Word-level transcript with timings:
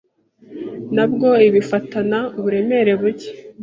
Ntabwo 0.93 1.27
ibi 1.47 1.57
ufatana 1.63 2.19
uburemere 2.37 2.91
buke? 3.01 3.29